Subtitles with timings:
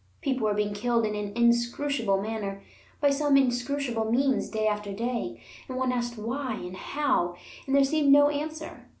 [0.21, 2.63] People were being killed in an inscrutable manner
[2.99, 5.39] by some inscrutable means, day after day,
[5.69, 7.35] and one asked "why" and "how";
[7.67, 8.87] and there seemed no answer.